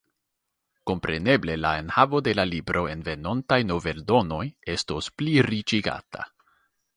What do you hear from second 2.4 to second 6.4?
libro en venontaj noveldonoj estos pliriĉigata.